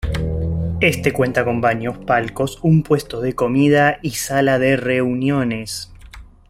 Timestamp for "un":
2.63-2.81